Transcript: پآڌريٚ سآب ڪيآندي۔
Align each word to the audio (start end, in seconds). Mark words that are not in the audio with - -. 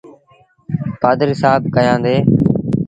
پآڌريٚ 1.01 1.39
سآب 1.43 1.61
ڪيآندي۔ 1.75 2.15